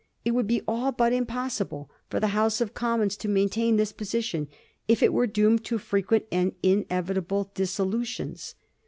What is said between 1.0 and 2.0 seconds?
impossible